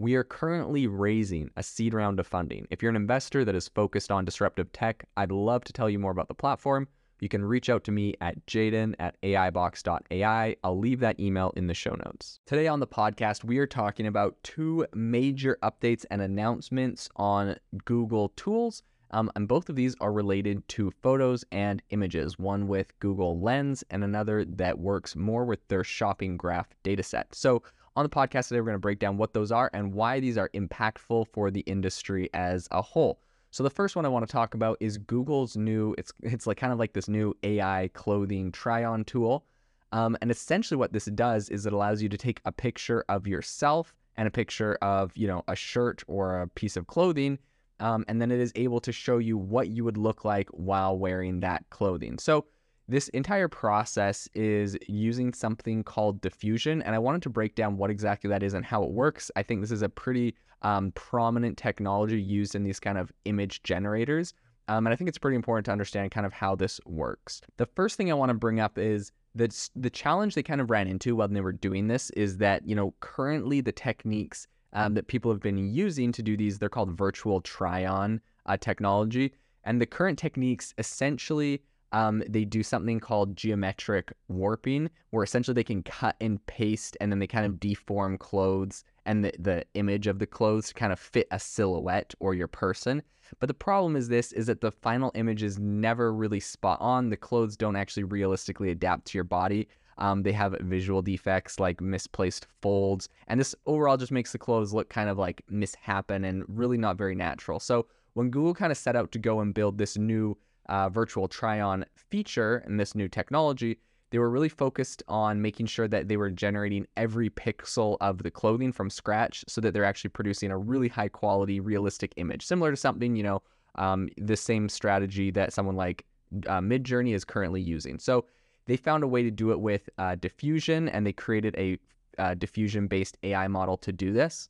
We 0.00 0.14
are 0.14 0.24
currently 0.24 0.86
raising 0.86 1.50
a 1.58 1.62
seed 1.62 1.92
round 1.92 2.20
of 2.20 2.26
funding. 2.26 2.66
If 2.70 2.80
you're 2.80 2.88
an 2.88 2.96
investor 2.96 3.44
that 3.44 3.54
is 3.54 3.68
focused 3.68 4.10
on 4.10 4.24
disruptive 4.24 4.72
tech, 4.72 5.04
I'd 5.18 5.30
love 5.30 5.62
to 5.64 5.74
tell 5.74 5.90
you 5.90 5.98
more 5.98 6.10
about 6.10 6.28
the 6.28 6.34
platform. 6.34 6.88
You 7.18 7.28
can 7.28 7.44
reach 7.44 7.68
out 7.68 7.84
to 7.84 7.92
me 7.92 8.14
at 8.22 8.46
jaeden 8.46 8.94
at 8.98 9.20
aibox.ai. 9.20 10.56
I'll 10.64 10.78
leave 10.78 11.00
that 11.00 11.20
email 11.20 11.52
in 11.54 11.66
the 11.66 11.74
show 11.74 11.94
notes. 12.02 12.40
Today 12.46 12.66
on 12.66 12.80
the 12.80 12.86
podcast, 12.86 13.44
we 13.44 13.58
are 13.58 13.66
talking 13.66 14.06
about 14.06 14.38
two 14.42 14.86
major 14.94 15.58
updates 15.62 16.06
and 16.10 16.22
announcements 16.22 17.10
on 17.16 17.56
Google 17.84 18.30
tools. 18.36 18.82
Um, 19.10 19.30
and 19.36 19.46
both 19.46 19.68
of 19.68 19.76
these 19.76 19.96
are 20.00 20.14
related 20.14 20.66
to 20.68 20.92
photos 21.02 21.44
and 21.52 21.82
images, 21.90 22.38
one 22.38 22.68
with 22.68 22.98
Google 23.00 23.38
Lens 23.38 23.84
and 23.90 24.02
another 24.02 24.46
that 24.46 24.78
works 24.78 25.14
more 25.14 25.44
with 25.44 25.68
their 25.68 25.84
shopping 25.84 26.38
graph 26.38 26.68
dataset. 26.84 27.24
So, 27.32 27.62
on 28.00 28.04
the 28.04 28.08
podcast 28.08 28.48
today, 28.48 28.60
we're 28.60 28.66
going 28.66 28.74
to 28.76 28.78
break 28.78 28.98
down 28.98 29.18
what 29.18 29.34
those 29.34 29.52
are 29.52 29.70
and 29.74 29.92
why 29.92 30.20
these 30.20 30.38
are 30.38 30.48
impactful 30.54 31.26
for 31.28 31.50
the 31.50 31.60
industry 31.60 32.30
as 32.32 32.66
a 32.70 32.80
whole. 32.80 33.20
So 33.50 33.62
the 33.62 33.68
first 33.68 33.94
one 33.94 34.06
I 34.06 34.08
want 34.08 34.26
to 34.26 34.32
talk 34.32 34.54
about 34.54 34.78
is 34.80 34.96
Google's 34.96 35.54
new. 35.54 35.94
It's 35.98 36.12
it's 36.22 36.46
like 36.46 36.56
kind 36.56 36.72
of 36.72 36.78
like 36.78 36.94
this 36.94 37.08
new 37.08 37.36
AI 37.42 37.90
clothing 37.92 38.52
try-on 38.52 39.04
tool, 39.04 39.44
um, 39.92 40.16
and 40.22 40.30
essentially 40.30 40.78
what 40.78 40.92
this 40.92 41.06
does 41.06 41.50
is 41.50 41.66
it 41.66 41.72
allows 41.72 42.00
you 42.00 42.08
to 42.08 42.16
take 42.16 42.40
a 42.44 42.52
picture 42.52 43.04
of 43.08 43.26
yourself 43.26 43.94
and 44.16 44.26
a 44.26 44.30
picture 44.30 44.78
of 44.80 45.12
you 45.14 45.26
know 45.26 45.42
a 45.48 45.56
shirt 45.56 46.02
or 46.06 46.40
a 46.40 46.48
piece 46.48 46.76
of 46.76 46.86
clothing, 46.86 47.38
um, 47.80 48.04
and 48.08 48.22
then 48.22 48.30
it 48.30 48.40
is 48.40 48.52
able 48.54 48.80
to 48.80 48.92
show 48.92 49.18
you 49.18 49.36
what 49.36 49.68
you 49.68 49.84
would 49.84 49.98
look 49.98 50.24
like 50.24 50.48
while 50.52 50.96
wearing 50.96 51.40
that 51.40 51.68
clothing. 51.68 52.18
So 52.18 52.46
this 52.90 53.08
entire 53.10 53.46
process 53.46 54.28
is 54.34 54.76
using 54.88 55.32
something 55.32 55.84
called 55.84 56.20
diffusion, 56.20 56.82
and 56.82 56.92
I 56.92 56.98
wanted 56.98 57.22
to 57.22 57.30
break 57.30 57.54
down 57.54 57.76
what 57.76 57.88
exactly 57.88 58.28
that 58.30 58.42
is 58.42 58.52
and 58.52 58.64
how 58.64 58.82
it 58.82 58.90
works. 58.90 59.30
I 59.36 59.44
think 59.44 59.60
this 59.60 59.70
is 59.70 59.82
a 59.82 59.88
pretty 59.88 60.34
um, 60.62 60.90
prominent 60.92 61.56
technology 61.56 62.20
used 62.20 62.56
in 62.56 62.64
these 62.64 62.80
kind 62.80 62.98
of 62.98 63.12
image 63.26 63.62
generators. 63.62 64.34
Um, 64.66 64.86
and 64.86 64.92
I 64.92 64.96
think 64.96 65.08
it's 65.08 65.18
pretty 65.18 65.36
important 65.36 65.66
to 65.66 65.72
understand 65.72 66.10
kind 66.10 66.26
of 66.26 66.32
how 66.32 66.56
this 66.56 66.80
works. 66.84 67.40
The 67.58 67.66
first 67.66 67.96
thing 67.96 68.10
I 68.10 68.14
want 68.14 68.30
to 68.30 68.34
bring 68.34 68.58
up 68.58 68.76
is 68.76 69.12
that 69.36 69.68
the 69.76 69.90
challenge 69.90 70.34
they 70.34 70.42
kind 70.42 70.60
of 70.60 70.68
ran 70.68 70.88
into 70.88 71.14
while 71.14 71.28
they 71.28 71.40
were 71.40 71.52
doing 71.52 71.86
this 71.86 72.10
is 72.10 72.38
that, 72.38 72.66
you 72.66 72.74
know, 72.74 72.94
currently 72.98 73.60
the 73.60 73.72
techniques 73.72 74.48
um, 74.72 74.94
that 74.94 75.06
people 75.06 75.30
have 75.30 75.40
been 75.40 75.58
using 75.58 76.10
to 76.12 76.22
do 76.22 76.36
these, 76.36 76.58
they're 76.58 76.68
called 76.68 76.90
virtual 76.90 77.40
try 77.40 77.86
on 77.86 78.20
uh, 78.46 78.56
technology. 78.56 79.32
And 79.62 79.80
the 79.80 79.86
current 79.86 80.18
techniques 80.18 80.74
essentially 80.78 81.62
um, 81.92 82.22
they 82.28 82.44
do 82.44 82.62
something 82.62 83.00
called 83.00 83.36
geometric 83.36 84.12
warping, 84.28 84.90
where 85.10 85.24
essentially 85.24 85.54
they 85.54 85.64
can 85.64 85.82
cut 85.82 86.16
and 86.20 86.44
paste 86.46 86.96
and 87.00 87.10
then 87.10 87.18
they 87.18 87.26
kind 87.26 87.46
of 87.46 87.58
deform 87.58 88.16
clothes 88.18 88.84
and 89.06 89.24
the, 89.24 89.32
the 89.38 89.64
image 89.74 90.06
of 90.06 90.18
the 90.18 90.26
clothes 90.26 90.68
to 90.68 90.74
kind 90.74 90.92
of 90.92 91.00
fit 91.00 91.26
a 91.30 91.38
silhouette 91.38 92.14
or 92.20 92.34
your 92.34 92.48
person. 92.48 93.02
But 93.38 93.48
the 93.48 93.54
problem 93.54 93.96
is 93.96 94.08
this 94.08 94.32
is 94.32 94.46
that 94.46 94.60
the 94.60 94.72
final 94.72 95.12
image 95.14 95.42
is 95.42 95.58
never 95.58 96.12
really 96.12 96.40
spot 96.40 96.80
on. 96.80 97.10
The 97.10 97.16
clothes 97.16 97.56
don't 97.56 97.76
actually 97.76 98.04
realistically 98.04 98.70
adapt 98.70 99.06
to 99.06 99.18
your 99.18 99.24
body. 99.24 99.68
Um, 99.98 100.22
they 100.22 100.32
have 100.32 100.56
visual 100.60 101.02
defects 101.02 101.60
like 101.60 101.80
misplaced 101.80 102.46
folds, 102.62 103.08
and 103.28 103.38
this 103.38 103.54
overall 103.66 103.98
just 103.98 104.12
makes 104.12 104.32
the 104.32 104.38
clothes 104.38 104.72
look 104.72 104.88
kind 104.88 105.10
of 105.10 105.18
like 105.18 105.42
mishappen 105.52 106.26
and 106.26 106.44
really 106.48 106.78
not 106.78 106.96
very 106.96 107.14
natural. 107.14 107.60
So 107.60 107.86
when 108.14 108.30
Google 108.30 108.54
kind 108.54 108.72
of 108.72 108.78
set 108.78 108.96
out 108.96 109.12
to 109.12 109.18
go 109.18 109.40
and 109.40 109.54
build 109.54 109.76
this 109.76 109.98
new 109.98 110.36
uh, 110.68 110.88
virtual 110.88 111.28
try 111.28 111.60
on 111.60 111.84
feature 111.96 112.62
and 112.66 112.78
this 112.78 112.94
new 112.94 113.08
technology, 113.08 113.78
they 114.10 114.18
were 114.18 114.30
really 114.30 114.48
focused 114.48 115.02
on 115.08 115.40
making 115.40 115.66
sure 115.66 115.88
that 115.88 116.08
they 116.08 116.16
were 116.16 116.30
generating 116.30 116.86
every 116.96 117.30
pixel 117.30 117.96
of 118.00 118.22
the 118.22 118.30
clothing 118.30 118.72
from 118.72 118.90
scratch 118.90 119.44
so 119.46 119.60
that 119.60 119.72
they're 119.72 119.84
actually 119.84 120.10
producing 120.10 120.50
a 120.50 120.58
really 120.58 120.88
high 120.88 121.08
quality, 121.08 121.60
realistic 121.60 122.12
image, 122.16 122.44
similar 122.44 122.70
to 122.70 122.76
something, 122.76 123.14
you 123.14 123.22
know, 123.22 123.42
um, 123.76 124.08
the 124.16 124.36
same 124.36 124.68
strategy 124.68 125.30
that 125.30 125.52
someone 125.52 125.76
like 125.76 126.04
uh, 126.46 126.60
Midjourney 126.60 127.14
is 127.14 127.24
currently 127.24 127.60
using. 127.60 127.98
So 127.98 128.24
they 128.66 128.76
found 128.76 129.04
a 129.04 129.08
way 129.08 129.22
to 129.22 129.30
do 129.30 129.52
it 129.52 129.60
with 129.60 129.88
uh, 129.98 130.16
diffusion 130.16 130.88
and 130.88 131.06
they 131.06 131.12
created 131.12 131.54
a 131.56 131.78
uh, 132.18 132.34
diffusion 132.34 132.86
based 132.88 133.16
AI 133.22 133.48
model 133.48 133.76
to 133.78 133.92
do 133.92 134.12
this. 134.12 134.48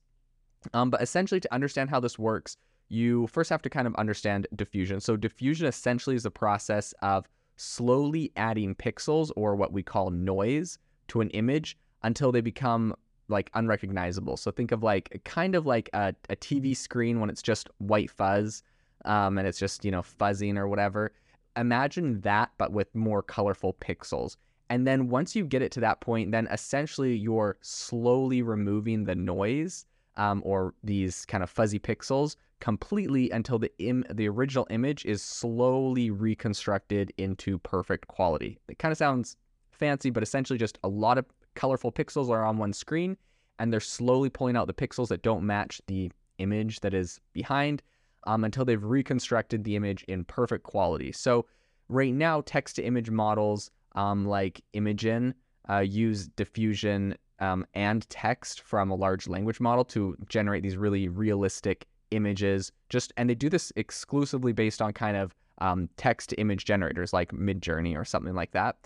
Um, 0.74 0.90
but 0.90 1.00
essentially, 1.00 1.40
to 1.40 1.54
understand 1.54 1.88
how 1.88 2.00
this 2.00 2.18
works, 2.18 2.56
you 2.90 3.28
first 3.28 3.48
have 3.48 3.62
to 3.62 3.70
kind 3.70 3.86
of 3.86 3.94
understand 3.94 4.46
diffusion. 4.56 5.00
So, 5.00 5.16
diffusion 5.16 5.66
essentially 5.66 6.16
is 6.16 6.26
a 6.26 6.30
process 6.30 6.92
of 7.00 7.26
slowly 7.56 8.32
adding 8.36 8.74
pixels 8.74 9.30
or 9.36 9.56
what 9.56 9.72
we 9.72 9.82
call 9.82 10.10
noise 10.10 10.78
to 11.08 11.20
an 11.20 11.30
image 11.30 11.78
until 12.02 12.32
they 12.32 12.40
become 12.40 12.94
like 13.28 13.50
unrecognizable. 13.54 14.36
So, 14.36 14.50
think 14.50 14.72
of 14.72 14.82
like 14.82 15.22
kind 15.24 15.54
of 15.54 15.66
like 15.66 15.88
a, 15.94 16.14
a 16.28 16.36
TV 16.36 16.76
screen 16.76 17.20
when 17.20 17.30
it's 17.30 17.42
just 17.42 17.70
white 17.78 18.10
fuzz 18.10 18.62
um, 19.04 19.38
and 19.38 19.46
it's 19.46 19.58
just, 19.58 19.84
you 19.84 19.92
know, 19.92 20.02
fuzzing 20.02 20.56
or 20.56 20.68
whatever. 20.68 21.12
Imagine 21.56 22.20
that, 22.22 22.50
but 22.58 22.72
with 22.72 22.94
more 22.94 23.22
colorful 23.22 23.74
pixels. 23.74 24.36
And 24.68 24.86
then 24.86 25.08
once 25.08 25.34
you 25.34 25.44
get 25.44 25.62
it 25.62 25.72
to 25.72 25.80
that 25.80 26.00
point, 26.00 26.30
then 26.30 26.48
essentially 26.50 27.16
you're 27.16 27.56
slowly 27.60 28.42
removing 28.42 29.04
the 29.04 29.16
noise 29.16 29.86
um, 30.20 30.42
or 30.44 30.74
these 30.84 31.24
kind 31.24 31.42
of 31.42 31.48
fuzzy 31.48 31.78
pixels 31.78 32.36
completely 32.60 33.30
until 33.30 33.58
the 33.58 33.72
Im- 33.78 34.04
the 34.12 34.28
original 34.28 34.66
image 34.68 35.06
is 35.06 35.22
slowly 35.22 36.10
reconstructed 36.10 37.10
into 37.16 37.58
perfect 37.60 38.06
quality. 38.06 38.58
It 38.68 38.78
kind 38.78 38.92
of 38.92 38.98
sounds 38.98 39.36
fancy, 39.70 40.10
but 40.10 40.22
essentially 40.22 40.58
just 40.58 40.78
a 40.84 40.88
lot 40.88 41.16
of 41.16 41.24
colorful 41.54 41.90
pixels 41.90 42.28
are 42.28 42.44
on 42.44 42.58
one 42.58 42.74
screen, 42.74 43.16
and 43.58 43.72
they're 43.72 43.80
slowly 43.80 44.28
pulling 44.28 44.56
out 44.56 44.66
the 44.66 44.74
pixels 44.74 45.08
that 45.08 45.22
don't 45.22 45.44
match 45.44 45.80
the 45.86 46.12
image 46.36 46.80
that 46.80 46.92
is 46.92 47.18
behind 47.32 47.82
um, 48.26 48.44
until 48.44 48.66
they've 48.66 48.84
reconstructed 48.84 49.64
the 49.64 49.74
image 49.74 50.04
in 50.04 50.24
perfect 50.24 50.64
quality. 50.64 51.12
So 51.12 51.46
right 51.88 52.12
now, 52.12 52.42
text 52.44 52.76
to 52.76 52.82
image 52.82 53.10
models 53.10 53.70
um, 53.94 54.26
like 54.26 54.60
Imagen 54.74 55.32
uh, 55.70 55.78
use 55.78 56.28
diffusion 56.28 57.16
um, 57.40 57.66
and 57.74 58.08
text 58.10 58.60
from 58.60 58.90
a 58.90 58.94
large 58.94 59.26
language 59.28 59.60
model 59.60 59.84
to 59.86 60.16
generate 60.28 60.62
these 60.62 60.76
really 60.76 61.08
realistic 61.08 61.86
images. 62.10 62.72
Just 62.88 63.12
and 63.16 63.28
they 63.28 63.34
do 63.34 63.48
this 63.48 63.72
exclusively 63.76 64.52
based 64.52 64.82
on 64.82 64.92
kind 64.92 65.16
of 65.16 65.34
um, 65.58 65.88
text 65.96 66.34
image 66.38 66.64
generators 66.64 67.12
like 67.12 67.32
Midjourney 67.32 67.96
or 67.96 68.04
something 68.04 68.34
like 68.34 68.52
that. 68.52 68.76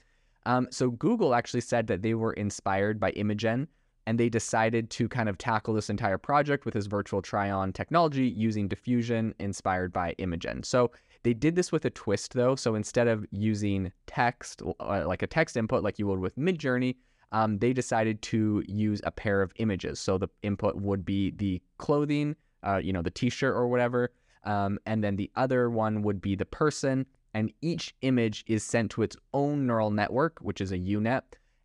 Um, 0.47 0.69
so 0.71 0.91
Google 0.91 1.35
actually 1.35 1.63
said 1.63 1.87
that 1.87 2.03
they 2.03 2.15
were 2.15 2.33
inspired 2.35 3.01
by 3.01 3.13
Imagen 3.13 3.67
and 4.07 4.21
they 4.21 4.29
decided 4.29 4.91
to 4.91 5.09
kind 5.09 5.29
of 5.29 5.39
tackle 5.39 5.73
this 5.73 5.89
entire 5.89 6.19
project 6.19 6.65
with 6.65 6.75
this 6.75 6.87
virtual 6.87 7.23
try-on 7.23 7.73
technology 7.73 8.27
using 8.27 8.69
diffusion 8.69 9.35
inspired 9.39 9.93
by 9.93 10.15
Imagen. 10.19 10.65
So 10.65 10.91
they 11.23 11.33
did 11.33 11.57
this 11.57 11.73
with 11.73 11.87
a 11.87 11.91
twist 11.91 12.35
though. 12.35 12.55
So 12.55 12.75
instead 12.75 13.09
of 13.09 13.25
using 13.31 13.93
text, 14.07 14.63
uh, 14.81 15.05
like 15.07 15.23
a 15.23 15.27
text 15.27 15.57
input 15.57 15.83
like 15.83 15.99
you 15.99 16.07
would 16.07 16.19
with 16.19 16.37
Midjourney, 16.37 16.97
um, 17.35 17.59
they 17.59 17.73
decided 17.73 18.23
to 18.23 18.63
use 18.67 19.01
a 19.05 19.11
pair 19.11 19.43
of 19.43 19.53
images. 19.57 19.99
So 20.01 20.17
the 20.17 20.29
input 20.43 20.77
would 20.77 21.05
be 21.05 21.33
the 21.33 21.61
clothing, 21.79 22.37
uh, 22.63 22.77
you 22.77 22.93
know, 22.93 23.03
the 23.03 23.11
t-shirt 23.11 23.55
or 23.55 23.67
whatever. 23.67 24.13
Um, 24.45 24.79
and 24.87 25.03
then 25.03 25.17
the 25.17 25.31
other 25.35 25.69
one 25.69 26.03
would 26.03 26.21
be 26.21 26.37
the 26.37 26.47
person. 26.47 27.07
And 27.35 27.53
each 27.61 27.95
image 28.03 28.45
is 28.47 28.63
sent 28.63 28.93
to 28.93 29.03
its 29.03 29.17
own 29.33 29.67
neural 29.67 29.91
network, 29.91 30.39
which 30.41 30.61
is 30.61 30.71
a 30.71 30.79
UNet 30.79 31.23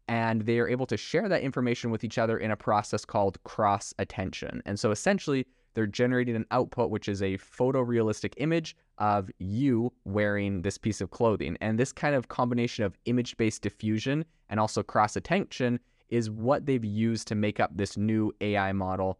and 0.09 0.41
they 0.41 0.57
are 0.57 0.67
able 0.67 0.87
to 0.87 0.97
share 0.97 1.29
that 1.29 1.43
information 1.43 1.91
with 1.91 2.03
each 2.03 2.17
other 2.17 2.39
in 2.39 2.49
a 2.49 2.55
process 2.55 3.05
called 3.05 3.41
cross 3.43 3.93
attention. 3.99 4.59
And 4.65 4.79
so 4.79 4.89
essentially, 4.89 5.45
they're 5.75 5.85
generating 5.85 6.35
an 6.35 6.47
output 6.49 6.89
which 6.89 7.07
is 7.07 7.21
a 7.21 7.37
photorealistic 7.37 8.33
image 8.37 8.75
of 8.99 9.29
you 9.39 9.91
wearing 10.05 10.61
this 10.61 10.77
piece 10.77 11.01
of 11.01 11.09
clothing. 11.09 11.57
And 11.61 11.79
this 11.79 11.91
kind 11.91 12.15
of 12.15 12.27
combination 12.27 12.83
of 12.83 12.97
image 13.05 13.37
based 13.37 13.61
diffusion 13.61 14.25
and 14.49 14.59
also 14.59 14.83
cross 14.83 15.15
attention 15.15 15.79
is 16.09 16.29
what 16.29 16.65
they've 16.65 16.83
used 16.83 17.27
to 17.29 17.35
make 17.35 17.59
up 17.59 17.71
this 17.75 17.97
new 17.97 18.33
AI 18.41 18.71
model, 18.73 19.19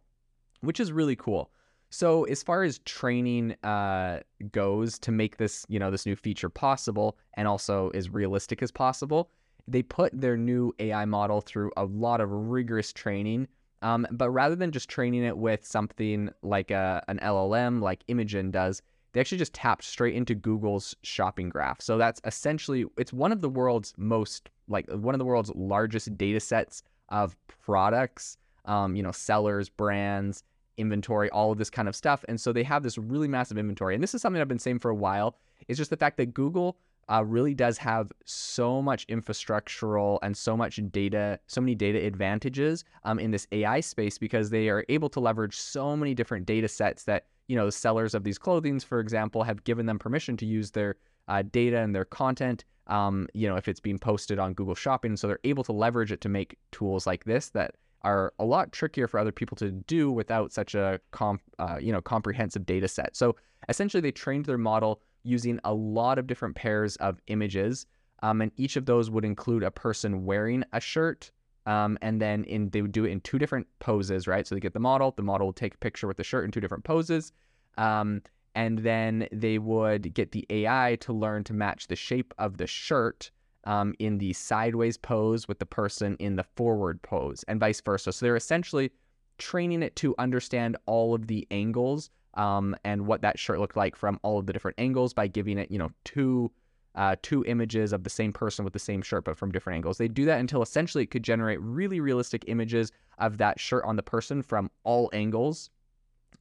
which 0.60 0.80
is 0.80 0.92
really 0.92 1.16
cool. 1.16 1.50
So 1.90 2.24
as 2.24 2.42
far 2.42 2.62
as 2.62 2.78
training 2.80 3.56
uh, 3.64 4.20
goes 4.52 4.98
to 5.00 5.10
make 5.10 5.38
this, 5.38 5.66
you 5.68 5.78
know, 5.78 5.90
this 5.90 6.06
new 6.06 6.14
feature 6.14 6.48
possible 6.48 7.18
and 7.34 7.48
also 7.48 7.90
as 7.90 8.10
realistic 8.10 8.62
as 8.62 8.70
possible, 8.70 9.30
they 9.66 9.82
put 9.82 10.18
their 10.18 10.36
new 10.36 10.72
AI 10.78 11.04
model 11.04 11.40
through 11.40 11.72
a 11.76 11.84
lot 11.84 12.20
of 12.20 12.30
rigorous 12.30 12.92
training. 12.92 13.48
Um, 13.82 14.06
but 14.10 14.30
rather 14.30 14.54
than 14.54 14.72
just 14.72 14.88
training 14.88 15.24
it 15.24 15.36
with 15.36 15.66
something 15.66 16.30
like 16.42 16.70
a, 16.70 17.02
an 17.08 17.18
LLM 17.18 17.80
like 17.80 18.06
Imagen 18.08 18.52
does, 18.52 18.82
they 19.12 19.20
actually 19.20 19.38
just 19.38 19.54
tapped 19.54 19.84
straight 19.84 20.14
into 20.14 20.34
Google's 20.34 20.94
shopping 21.02 21.48
graph. 21.48 21.80
So 21.80 21.98
that's 21.98 22.20
essentially 22.24 22.84
it's 22.96 23.12
one 23.12 23.32
of 23.32 23.40
the 23.40 23.48
world's 23.48 23.92
most 23.96 24.50
like 24.68 24.88
one 24.90 25.14
of 25.14 25.18
the 25.18 25.24
world's 25.24 25.50
largest 25.54 26.16
data 26.16 26.40
sets 26.40 26.82
of 27.08 27.36
products, 27.64 28.36
um, 28.66 28.94
you 28.94 29.02
know, 29.02 29.12
sellers, 29.12 29.68
brands, 29.68 30.44
inventory, 30.76 31.28
all 31.30 31.52
of 31.52 31.58
this 31.58 31.70
kind 31.70 31.88
of 31.88 31.96
stuff. 31.96 32.24
And 32.28 32.40
so 32.40 32.52
they 32.52 32.62
have 32.62 32.82
this 32.82 32.96
really 32.96 33.28
massive 33.28 33.58
inventory. 33.58 33.94
And 33.94 34.02
this 34.02 34.14
is 34.14 34.22
something 34.22 34.40
I've 34.40 34.48
been 34.48 34.58
saying 34.58 34.78
for 34.78 34.90
a 34.90 34.94
while. 34.94 35.36
It's 35.68 35.76
just 35.76 35.90
the 35.90 35.96
fact 35.96 36.16
that 36.16 36.32
Google 36.34 36.78
uh, 37.10 37.24
really 37.24 37.54
does 37.54 37.76
have 37.76 38.12
so 38.24 38.80
much 38.80 39.06
infrastructural 39.08 40.18
and 40.22 40.36
so 40.36 40.56
much 40.56 40.80
data, 40.92 41.38
so 41.48 41.60
many 41.60 41.74
data 41.74 41.98
advantages 41.98 42.84
um, 43.04 43.18
in 43.18 43.30
this 43.30 43.46
AI 43.52 43.80
space 43.80 44.16
because 44.16 44.50
they 44.50 44.68
are 44.68 44.84
able 44.88 45.08
to 45.08 45.20
leverage 45.20 45.56
so 45.56 45.96
many 45.96 46.14
different 46.14 46.46
data 46.46 46.68
sets 46.68 47.04
that, 47.04 47.26
you 47.48 47.56
know, 47.56 47.66
the 47.66 47.72
sellers 47.72 48.14
of 48.14 48.22
these 48.22 48.38
clothings, 48.38 48.84
for 48.84 49.00
example, 49.00 49.42
have 49.42 49.64
given 49.64 49.86
them 49.86 49.98
permission 49.98 50.36
to 50.36 50.46
use 50.46 50.70
their 50.70 50.96
uh, 51.26 51.42
data 51.50 51.78
and 51.78 51.94
their 51.94 52.04
content, 52.04 52.64
um, 52.86 53.26
you 53.34 53.48
know, 53.48 53.56
if 53.56 53.66
it's 53.66 53.80
being 53.80 53.98
posted 53.98 54.38
on 54.38 54.54
Google 54.54 54.76
Shopping. 54.76 55.16
So 55.16 55.26
they're 55.26 55.40
able 55.42 55.64
to 55.64 55.72
leverage 55.72 56.12
it 56.12 56.20
to 56.22 56.28
make 56.28 56.58
tools 56.70 57.06
like 57.08 57.24
this 57.24 57.50
that 57.50 57.74
are 58.02 58.32
a 58.38 58.44
lot 58.44 58.72
trickier 58.72 59.08
for 59.08 59.18
other 59.18 59.32
people 59.32 59.56
to 59.56 59.70
do 59.72 60.10
without 60.10 60.52
such 60.52 60.74
a 60.74 61.00
comp, 61.10 61.42
uh, 61.58 61.78
you 61.80 61.92
know, 61.92 62.00
comprehensive 62.00 62.64
data 62.64 62.86
set. 62.88 63.16
So 63.16 63.34
essentially, 63.68 64.00
they 64.00 64.12
trained 64.12 64.46
their 64.46 64.58
model 64.58 65.02
using 65.22 65.60
a 65.64 65.72
lot 65.72 66.18
of 66.18 66.26
different 66.26 66.56
pairs 66.56 66.96
of 66.96 67.20
images. 67.26 67.86
Um, 68.22 68.40
and 68.40 68.52
each 68.56 68.76
of 68.76 68.86
those 68.86 69.10
would 69.10 69.24
include 69.24 69.62
a 69.62 69.70
person 69.70 70.24
wearing 70.24 70.64
a 70.72 70.80
shirt. 70.80 71.30
Um, 71.66 71.98
and 72.02 72.20
then 72.20 72.44
in 72.44 72.70
they 72.70 72.82
would 72.82 72.92
do 72.92 73.04
it 73.04 73.10
in 73.10 73.20
two 73.20 73.38
different 73.38 73.66
poses, 73.78 74.26
right? 74.26 74.46
So 74.46 74.54
they 74.54 74.60
get 74.60 74.72
the 74.72 74.80
model, 74.80 75.12
the 75.16 75.22
model 75.22 75.48
will 75.48 75.52
take 75.52 75.74
a 75.74 75.78
picture 75.78 76.06
with 76.06 76.16
the 76.16 76.24
shirt 76.24 76.44
in 76.44 76.50
two 76.50 76.60
different 76.60 76.84
poses. 76.84 77.32
Um, 77.76 78.22
and 78.54 78.78
then 78.78 79.28
they 79.32 79.58
would 79.58 80.12
get 80.14 80.32
the 80.32 80.44
AI 80.50 80.96
to 81.00 81.12
learn 81.12 81.44
to 81.44 81.52
match 81.52 81.86
the 81.86 81.96
shape 81.96 82.34
of 82.38 82.56
the 82.56 82.66
shirt 82.66 83.30
um, 83.64 83.94
in 83.98 84.18
the 84.18 84.32
sideways 84.32 84.96
pose 84.96 85.46
with 85.46 85.58
the 85.58 85.66
person 85.66 86.16
in 86.18 86.36
the 86.36 86.42
forward 86.42 87.00
pose, 87.02 87.44
and 87.46 87.60
vice 87.60 87.80
versa. 87.80 88.12
So 88.12 88.26
they're 88.26 88.36
essentially 88.36 88.90
training 89.40 89.82
it 89.82 89.96
to 89.96 90.14
understand 90.18 90.76
all 90.86 91.14
of 91.14 91.26
the 91.26 91.46
angles 91.50 92.10
um, 92.34 92.76
and 92.84 93.06
what 93.06 93.22
that 93.22 93.38
shirt 93.38 93.58
looked 93.58 93.76
like 93.76 93.96
from 93.96 94.20
all 94.22 94.38
of 94.38 94.46
the 94.46 94.52
different 94.52 94.78
angles 94.78 95.12
by 95.12 95.26
giving 95.26 95.58
it, 95.58 95.70
you 95.70 95.78
know, 95.78 95.90
two 96.04 96.52
uh, 96.96 97.14
two 97.22 97.44
images 97.44 97.92
of 97.92 98.02
the 98.02 98.10
same 98.10 98.32
person 98.32 98.64
with 98.64 98.72
the 98.72 98.78
same 98.78 99.00
shirt, 99.00 99.24
but 99.24 99.36
from 99.36 99.52
different 99.52 99.76
angles. 99.76 99.96
They 99.96 100.08
do 100.08 100.24
that 100.24 100.40
until 100.40 100.60
essentially 100.60 101.04
it 101.04 101.10
could 101.10 101.22
generate 101.22 101.60
really 101.60 102.00
realistic 102.00 102.44
images 102.48 102.90
of 103.18 103.38
that 103.38 103.60
shirt 103.60 103.84
on 103.84 103.94
the 103.94 104.02
person 104.02 104.42
from 104.42 104.70
all 104.82 105.08
angles. 105.12 105.70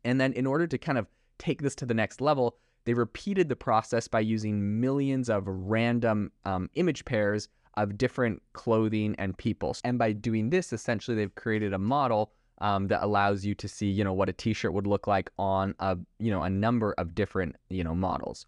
And 0.04 0.20
then 0.20 0.34
in 0.34 0.48
order 0.48 0.66
to 0.66 0.78
kind 0.78 0.98
of 0.98 1.06
take 1.38 1.62
this 1.62 1.76
to 1.76 1.86
the 1.86 1.94
next 1.94 2.20
level, 2.20 2.58
they 2.86 2.96
repeated 2.96 3.48
the 3.48 3.56
process 3.56 4.08
by 4.08 4.22
using 4.22 4.82
millions 4.82 5.30
of 5.30 5.44
random 5.46 6.32
um, 6.46 6.70
image 6.74 7.06
pairs 7.06 7.48
of 7.76 7.98
different 7.98 8.42
clothing 8.54 9.16
and 9.20 9.38
people. 9.38 9.76
And 9.84 10.00
by 10.00 10.14
doing 10.14 10.50
this, 10.50 10.74
essentially, 10.74 11.16
they've 11.16 11.36
created 11.36 11.74
a 11.74 11.80
model 11.80 12.32
um, 12.62 12.88
that 12.88 13.04
allows 13.04 13.46
you 13.46 13.56
to 13.56 13.68
see, 13.68 13.88
you 13.88 14.04
know, 14.04 14.14
what 14.14 14.30
a 14.30 14.34
T-shirt 14.34 14.74
would 14.74 14.88
look 14.88 15.08
like 15.08 15.32
on 15.38 15.76
a, 15.80 15.98
you 16.20 16.32
know, 16.32 16.44
a 16.44 16.50
number 16.50 16.94
of 16.98 17.16
different, 17.16 17.56
you 17.70 17.84
know, 17.84 17.96
models. 17.96 18.46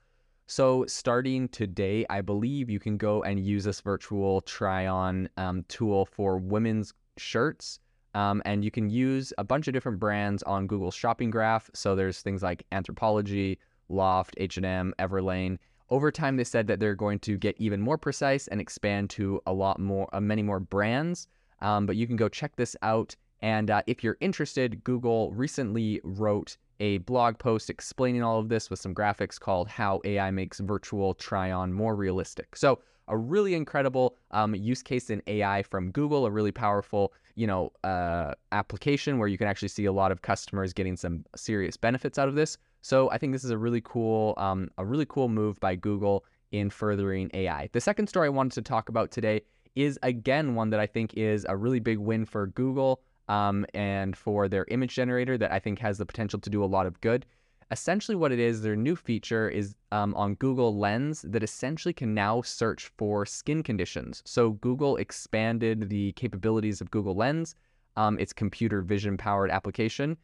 So 0.47 0.85
starting 0.85 1.47
today, 1.47 2.05
I 2.09 2.19
believe 2.19 2.69
you 2.69 2.79
can 2.79 2.97
go 2.97 3.23
and 3.23 3.39
use 3.39 3.63
this 3.63 3.79
virtual 3.79 4.41
try-on 4.41 5.29
um, 5.37 5.63
tool 5.69 6.05
for 6.05 6.37
women's 6.37 6.93
shirts. 7.17 7.79
Um, 8.13 8.41
and 8.43 8.65
you 8.65 8.71
can 8.71 8.89
use 8.89 9.31
a 9.37 9.45
bunch 9.45 9.69
of 9.69 9.73
different 9.73 9.97
brands 9.97 10.43
on 10.43 10.67
Google's 10.67 10.95
shopping 10.95 11.31
graph. 11.31 11.69
So 11.73 11.95
there's 11.95 12.21
things 12.21 12.43
like 12.43 12.65
Anthropologie, 12.73 13.59
Loft, 13.87 14.33
H&M, 14.37 14.93
Everlane. 14.99 15.57
Over 15.89 16.11
time, 16.11 16.35
they 16.35 16.43
said 16.43 16.67
that 16.67 16.81
they're 16.81 16.95
going 16.95 17.19
to 17.19 17.37
get 17.37 17.55
even 17.57 17.79
more 17.79 17.97
precise 17.97 18.47
and 18.49 18.59
expand 18.59 19.09
to 19.11 19.41
a 19.45 19.53
lot 19.53 19.79
more, 19.79 20.09
uh, 20.13 20.19
many 20.19 20.41
more 20.41 20.59
brands. 20.59 21.27
Um, 21.61 21.85
but 21.85 21.95
you 21.95 22.07
can 22.07 22.17
go 22.17 22.27
check 22.27 22.57
this 22.57 22.75
out 22.81 23.15
and 23.41 23.71
uh, 23.71 23.81
if 23.87 24.03
you're 24.03 24.17
interested, 24.19 24.83
Google 24.83 25.31
recently 25.31 25.99
wrote 26.03 26.57
a 26.79 26.99
blog 26.99 27.37
post 27.37 27.69
explaining 27.69 28.23
all 28.23 28.39
of 28.39 28.49
this 28.49 28.69
with 28.69 28.79
some 28.79 28.93
graphics 28.93 29.39
called 29.39 29.67
How 29.67 30.01
AI 30.03 30.31
Makes 30.31 30.59
Virtual 30.59 31.13
Try 31.13 31.51
On 31.51 31.71
More 31.71 31.95
Realistic. 31.95 32.55
So, 32.55 32.79
a 33.07 33.17
really 33.17 33.55
incredible 33.55 34.15
um, 34.31 34.55
use 34.55 34.81
case 34.81 35.09
in 35.09 35.21
AI 35.27 35.63
from 35.63 35.91
Google, 35.91 36.25
a 36.25 36.31
really 36.31 36.51
powerful, 36.51 37.13
you 37.35 37.45
know, 37.45 37.71
uh, 37.83 38.33
application 38.51 39.17
where 39.17 39.27
you 39.27 39.37
can 39.37 39.47
actually 39.47 39.67
see 39.67 39.85
a 39.85 39.91
lot 39.91 40.11
of 40.11 40.21
customers 40.21 40.71
getting 40.71 40.95
some 40.95 41.25
serious 41.35 41.75
benefits 41.75 42.17
out 42.17 42.27
of 42.27 42.35
this. 42.35 42.57
So, 42.81 43.11
I 43.11 43.17
think 43.17 43.33
this 43.33 43.43
is 43.43 43.51
a 43.51 43.57
really 43.57 43.81
cool, 43.81 44.33
um, 44.37 44.69
a 44.77 44.85
really 44.85 45.05
cool 45.07 45.29
move 45.29 45.59
by 45.59 45.75
Google 45.75 46.25
in 46.51 46.69
furthering 46.69 47.29
AI. 47.33 47.69
The 47.73 47.81
second 47.81 48.07
story 48.07 48.27
I 48.27 48.29
wanted 48.29 48.53
to 48.53 48.61
talk 48.61 48.89
about 48.89 49.11
today 49.11 49.41
is 49.75 49.97
again 50.03 50.55
one 50.55 50.69
that 50.71 50.79
I 50.79 50.85
think 50.85 51.13
is 51.13 51.45
a 51.47 51.55
really 51.55 51.79
big 51.79 51.97
win 51.97 52.25
for 52.25 52.47
Google 52.47 53.01
um, 53.27 53.65
and 53.73 54.17
for 54.17 54.47
their 54.47 54.65
image 54.69 54.95
generator 54.95 55.37
that 55.37 55.51
I 55.51 55.59
think 55.59 55.79
has 55.79 55.97
the 55.97 56.05
potential 56.05 56.39
to 56.39 56.49
do 56.49 56.63
a 56.63 56.65
lot 56.65 56.85
of 56.85 56.99
good. 57.01 57.25
Essentially, 57.71 58.15
what 58.17 58.33
it 58.33 58.39
is, 58.39 58.61
their 58.61 58.75
new 58.75 58.97
feature 58.97 59.47
is 59.47 59.75
um, 59.93 60.13
on 60.15 60.35
Google 60.35 60.77
Lens 60.77 61.21
that 61.21 61.41
essentially 61.41 61.93
can 61.93 62.13
now 62.13 62.41
search 62.41 62.91
for 62.97 63.25
skin 63.25 63.63
conditions. 63.63 64.21
So, 64.25 64.51
Google 64.51 64.97
expanded 64.97 65.87
the 65.87 66.11
capabilities 66.13 66.81
of 66.81 66.91
Google 66.91 67.15
Lens, 67.15 67.55
um, 67.95 68.19
its 68.19 68.33
computer 68.33 68.81
vision 68.81 69.15
powered 69.15 69.51
application. 69.51 70.17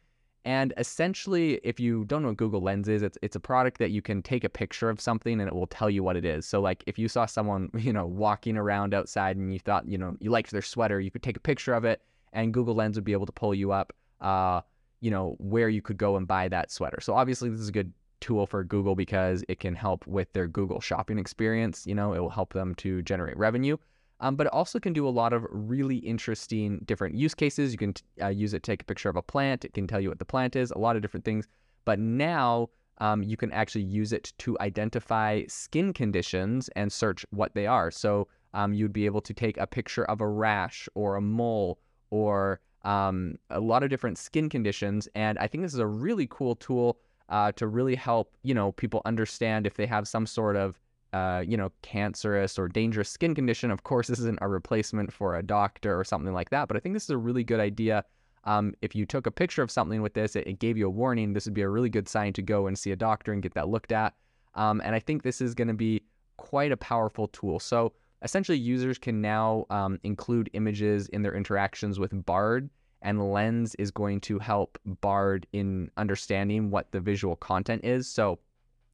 And 0.44 0.72
essentially, 0.76 1.60
if 1.64 1.80
you 1.80 2.04
don't 2.04 2.22
know 2.22 2.28
what 2.28 2.36
Google 2.36 2.60
Lens 2.60 2.88
is, 2.88 3.02
it's 3.02 3.18
it's 3.22 3.36
a 3.36 3.40
product 3.40 3.78
that 3.78 3.90
you 3.90 4.02
can 4.02 4.22
take 4.22 4.44
a 4.44 4.48
picture 4.48 4.90
of 4.90 5.00
something 5.00 5.40
and 5.40 5.48
it 5.48 5.54
will 5.54 5.66
tell 5.66 5.90
you 5.90 6.02
what 6.02 6.16
it 6.16 6.24
is. 6.24 6.46
So 6.46 6.60
like 6.60 6.84
if 6.86 6.98
you 6.98 7.08
saw 7.08 7.26
someone, 7.26 7.70
you 7.78 7.92
know, 7.92 8.06
walking 8.06 8.56
around 8.56 8.92
outside 8.94 9.36
and 9.36 9.52
you 9.52 9.58
thought, 9.58 9.86
you 9.86 9.98
know, 9.98 10.16
you 10.20 10.30
liked 10.30 10.50
their 10.50 10.62
sweater, 10.62 11.00
you 11.00 11.10
could 11.10 11.22
take 11.22 11.36
a 11.36 11.40
picture 11.40 11.74
of 11.74 11.84
it 11.84 12.02
and 12.32 12.52
Google 12.52 12.74
Lens 12.74 12.96
would 12.96 13.04
be 13.04 13.12
able 13.12 13.26
to 13.26 13.32
pull 13.32 13.54
you 13.54 13.72
up, 13.72 13.92
uh, 14.20 14.60
you 15.00 15.10
know, 15.10 15.36
where 15.38 15.68
you 15.68 15.82
could 15.82 15.96
go 15.96 16.16
and 16.16 16.26
buy 16.26 16.48
that 16.48 16.70
sweater. 16.70 17.00
So 17.00 17.14
obviously, 17.14 17.50
this 17.50 17.60
is 17.60 17.68
a 17.68 17.72
good 17.72 17.92
tool 18.20 18.46
for 18.46 18.64
Google 18.64 18.94
because 18.94 19.44
it 19.48 19.60
can 19.60 19.74
help 19.74 20.06
with 20.06 20.32
their 20.32 20.48
Google 20.48 20.80
shopping 20.80 21.18
experience. 21.18 21.86
You 21.86 21.94
know, 21.94 22.12
it 22.12 22.18
will 22.18 22.30
help 22.30 22.52
them 22.52 22.74
to 22.76 23.02
generate 23.02 23.36
revenue. 23.36 23.76
Um, 24.20 24.34
but 24.34 24.48
it 24.48 24.52
also 24.52 24.80
can 24.80 24.92
do 24.92 25.06
a 25.06 25.10
lot 25.10 25.32
of 25.32 25.46
really 25.50 25.96
interesting 25.96 26.80
different 26.84 27.14
use 27.14 27.34
cases. 27.34 27.70
You 27.70 27.78
can 27.78 27.94
uh, 28.20 28.28
use 28.28 28.52
it 28.52 28.64
to 28.64 28.72
take 28.72 28.82
a 28.82 28.84
picture 28.84 29.08
of 29.08 29.16
a 29.16 29.22
plant. 29.22 29.64
It 29.64 29.74
can 29.74 29.86
tell 29.86 30.00
you 30.00 30.08
what 30.08 30.18
the 30.18 30.24
plant 30.24 30.56
is, 30.56 30.72
a 30.72 30.78
lot 30.78 30.96
of 30.96 31.02
different 31.02 31.24
things. 31.24 31.46
But 31.84 32.00
now 32.00 32.70
um, 32.98 33.22
you 33.22 33.36
can 33.36 33.52
actually 33.52 33.84
use 33.84 34.12
it 34.12 34.32
to 34.38 34.58
identify 34.60 35.44
skin 35.46 35.92
conditions 35.92 36.68
and 36.74 36.92
search 36.92 37.24
what 37.30 37.54
they 37.54 37.66
are. 37.66 37.92
So 37.92 38.26
um, 38.54 38.74
you'd 38.74 38.92
be 38.92 39.06
able 39.06 39.20
to 39.20 39.32
take 39.32 39.56
a 39.56 39.66
picture 39.66 40.04
of 40.06 40.20
a 40.20 40.28
rash 40.28 40.88
or 40.94 41.14
a 41.14 41.20
mole 41.20 41.78
or 42.10 42.60
um, 42.84 43.36
a 43.50 43.60
lot 43.60 43.82
of 43.82 43.90
different 43.90 44.18
skin 44.18 44.48
conditions. 44.48 45.08
And 45.14 45.38
I 45.38 45.46
think 45.46 45.62
this 45.62 45.74
is 45.74 45.80
a 45.80 45.86
really 45.86 46.26
cool 46.30 46.56
tool 46.56 46.98
uh, 47.28 47.52
to 47.52 47.66
really 47.66 47.94
help 47.94 48.34
you 48.42 48.54
know 48.54 48.72
people 48.72 49.02
understand 49.04 49.66
if 49.66 49.74
they 49.74 49.86
have 49.86 50.08
some 50.08 50.26
sort 50.26 50.56
of 50.56 50.80
uh, 51.12 51.42
you 51.46 51.56
know, 51.56 51.72
cancerous 51.82 52.58
or 52.58 52.68
dangerous 52.68 53.08
skin 53.08 53.34
condition. 53.34 53.70
Of 53.70 53.84
course, 53.84 54.08
this 54.08 54.18
isn't 54.18 54.38
a 54.42 54.48
replacement 54.48 55.12
for 55.12 55.36
a 55.36 55.42
doctor 55.42 55.98
or 55.98 56.04
something 56.04 56.34
like 56.34 56.50
that, 56.50 56.68
but 56.68 56.76
I 56.76 56.80
think 56.80 56.94
this 56.94 57.04
is 57.04 57.10
a 57.10 57.16
really 57.16 57.44
good 57.44 57.60
idea. 57.60 58.04
Um, 58.44 58.74
if 58.82 58.94
you 58.94 59.06
took 59.06 59.26
a 59.26 59.30
picture 59.30 59.62
of 59.62 59.70
something 59.70 60.02
with 60.02 60.14
this, 60.14 60.36
it, 60.36 60.46
it, 60.46 60.58
gave 60.58 60.76
you 60.76 60.86
a 60.86 60.90
warning. 60.90 61.32
This 61.32 61.46
would 61.46 61.54
be 61.54 61.62
a 61.62 61.68
really 61.68 61.88
good 61.88 62.08
sign 62.08 62.32
to 62.34 62.42
go 62.42 62.66
and 62.66 62.78
see 62.78 62.92
a 62.92 62.96
doctor 62.96 63.32
and 63.32 63.42
get 63.42 63.54
that 63.54 63.68
looked 63.68 63.92
at. 63.92 64.14
Um, 64.54 64.80
and 64.84 64.94
I 64.94 65.00
think 65.00 65.22
this 65.22 65.40
is 65.40 65.54
going 65.54 65.68
to 65.68 65.74
be 65.74 66.02
quite 66.36 66.72
a 66.72 66.76
powerful 66.76 67.28
tool. 67.28 67.58
So 67.58 67.92
essentially, 68.22 68.58
users 68.58 68.98
can 68.98 69.20
now 69.20 69.66
um, 69.70 69.98
include 70.02 70.50
images 70.52 71.08
in 71.08 71.22
their 71.22 71.34
interactions 71.34 71.98
with 71.98 72.24
Bard, 72.24 72.70
and 73.02 73.32
Lens 73.32 73.74
is 73.76 73.90
going 73.90 74.20
to 74.22 74.38
help 74.38 74.78
Bard 74.84 75.46
in 75.52 75.90
understanding 75.96 76.70
what 76.70 76.90
the 76.92 77.00
visual 77.00 77.36
content 77.36 77.84
is. 77.84 78.08
So, 78.08 78.38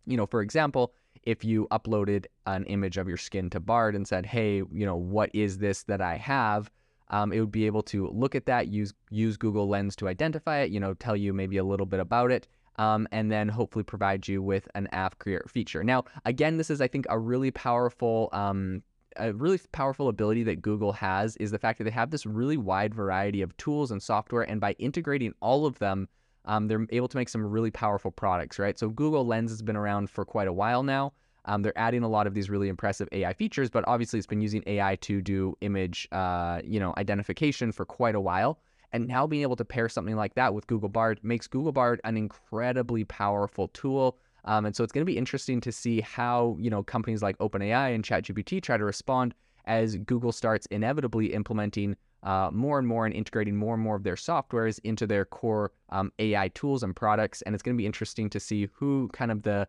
you 0.07 0.17
know, 0.17 0.27
for 0.27 0.43
example, 0.43 0.93
if 1.23 1.43
you 1.43 1.67
uploaded 1.71 2.27
an 2.47 2.65
image 2.67 2.99
of 2.99 3.09
your 3.09 3.17
skin 3.17 3.49
to 3.51 3.61
Bard 3.61 3.95
and 3.95 4.07
said, 4.07 4.27
"Hey, 4.27 4.57
you 4.57 4.85
know, 4.85 4.97
what 4.97 5.31
is 5.33 5.59
this 5.59 5.85
that 5.85 6.01
I 6.01 6.17
have?" 6.17 6.71
Um, 7.09 7.33
it 7.33 7.41
would 7.41 7.53
be 7.53 7.67
able 7.67 7.83
to 7.85 8.09
look 8.09 8.35
at 8.35 8.47
that, 8.47 8.69
use 8.69 8.93
use 9.11 9.37
Google 9.37 9.69
Lens 9.69 9.97
to 9.97 10.09
identify 10.09 10.59
it, 10.61 10.71
you 10.71 10.81
know, 10.81 10.95
tell 10.95 11.17
you 11.17 11.33
maybe 11.33 11.57
a 11.57 11.65
little 11.65 11.87
bit 11.87 12.01
about 12.01 12.31
it, 12.31 12.47
um, 12.77 13.07
and 13.13 13.31
then 13.31 13.49
hopefully 13.49 13.85
provide 13.85 14.27
you 14.29 14.43
with 14.43 14.69
an 14.75 14.87
app 14.93 15.19
creator 15.19 15.47
feature. 15.49 15.85
Now, 15.85 16.05
again, 16.25 16.57
this 16.57 16.71
is 16.71 16.81
I 16.81 16.89
think 16.89 17.07
a 17.09 17.19
really 17.19 17.51
powerful. 17.51 18.29
Um, 18.33 18.83
a 19.17 19.33
really 19.33 19.61
powerful 19.73 20.09
ability 20.09 20.43
that 20.45 20.63
Google 20.63 20.93
has 20.93 21.37
is 21.37 21.51
the 21.51 21.59
fact 21.59 21.79
that 21.79 21.85
they 21.85 21.91
have 21.91 22.11
this 22.11 22.27
really 22.27 22.57
wide 22.57 22.95
variety 22.95 23.43
of 23.43 23.57
tools 23.57 23.91
and 23.91 24.03
software, 24.03 24.43
and 24.43 24.61
by 24.61 24.73
integrating 24.79 25.35
all 25.41 25.67
of 25.67 25.79
them, 25.79 26.09
um, 26.45 26.69
they're 26.69 26.87
able 26.91 27.09
to 27.09 27.17
make 27.17 27.29
some 27.29 27.45
really 27.45 27.71
powerful 27.71 28.11
products, 28.11 28.59
right? 28.59 28.79
So 28.79 28.89
Google 28.89 29.27
Lens 29.27 29.51
has 29.51 29.63
been 29.63 29.77
around 29.77 30.11
for 30.11 30.25
quite 30.25 30.49
a 30.49 30.53
while 30.53 30.83
now. 30.83 31.13
Um, 31.47 31.63
they're 31.63 31.79
adding 31.79 32.03
a 32.03 32.09
lot 32.09 32.27
of 32.27 32.35
these 32.35 32.49
really 32.49 32.69
impressive 32.69 33.09
AI 33.13 33.33
features, 33.33 33.71
but 33.71 33.85
obviously 33.87 34.19
it's 34.19 34.27
been 34.27 34.41
using 34.41 34.63
AI 34.67 34.97
to 34.97 35.21
do 35.21 35.55
image, 35.61 36.09
uh, 36.13 36.61
you 36.65 36.81
know, 36.81 36.95
identification 36.97 37.71
for 37.73 37.85
quite 37.85 38.15
a 38.15 38.21
while. 38.21 38.59
And 38.93 39.09
now 39.09 39.27
being 39.27 39.43
able 39.43 39.57
to 39.57 39.65
pair 39.65 39.89
something 39.89 40.17
like 40.17 40.35
that 40.37 40.55
with 40.55 40.67
Google 40.67 40.89
Bard 40.89 41.21
makes 41.23 41.47
Google 41.47 41.73
Bard 41.73 42.01
an 42.05 42.17
incredibly 42.17 43.05
powerful 43.05 43.69
tool. 43.69 44.19
Um, 44.45 44.67
and 44.67 44.77
so 44.77 44.85
it's 44.85 44.93
going 44.93 45.03
to 45.03 45.11
be 45.11 45.19
interesting 45.19 45.61
to 45.63 45.73
see 45.73 46.01
how 46.01 46.57
you 46.61 46.71
know 46.71 46.83
companies 46.83 47.23
like 47.23 47.39
OpenAI 47.39 47.95
and 47.95 48.05
ChatGPT 48.05 48.63
try 48.63 48.77
to 48.77 48.85
respond 48.85 49.35
as 49.67 49.97
Google 49.97 50.33
starts 50.33 50.67
inevitably 50.67 51.33
implementing 51.33 51.97
uh, 52.23 52.51
more 52.53 52.79
and 52.79 52.89
more 52.89 53.07
and 53.07 53.15
integrating 53.15 53.57
more 53.57 53.75
and 53.75 53.83
more 53.83 53.97
of 53.97 54.03
their 54.03 54.15
softwares 54.15 54.81
into 54.85 55.07
their 55.07 55.25
core 55.25 55.73
um, 55.91 56.11
AI 56.19 56.49
tools 56.49 56.83
and 56.83 56.97
products. 56.97 57.43
And 57.43 57.55
it's 57.55 57.63
going 57.63 57.77
to 57.77 57.81
be 57.81 57.87
interesting 57.87 58.31
to 58.31 58.41
see 58.41 58.69
who 58.73 59.11
kind 59.13 59.31
of 59.31 59.43
the 59.43 59.69